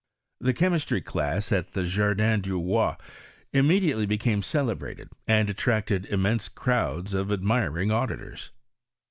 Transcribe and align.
The 0.39 0.55
chemistry 0.55 0.99
class 0.99 1.51
at 1.51 1.73
the 1.73 1.83
Jardin 1.83 2.41
du 2.41 2.59
Roi 2.59 2.95
immediately 3.53 4.07
became 4.07 4.41
celebrated, 4.41 5.09
and 5.27 5.47
attracted 5.47 6.07
immense 6.07 6.49
crowds 6.49 7.13
of 7.13 7.31
ad 7.31 7.43
miring 7.43 7.91
auditors. 7.91 8.49